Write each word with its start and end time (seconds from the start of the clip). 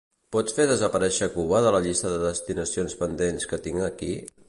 Pots 0.35 0.55
fer 0.59 0.63
desaparèixer 0.71 1.27
Cuba 1.35 1.61
de 1.67 1.75
la 1.77 1.83
llista 1.85 2.15
de 2.17 2.19
destinacions 2.25 3.01
pendents 3.05 3.51
que 3.53 3.65
tinc 3.69 3.89
aquí? 3.95 4.15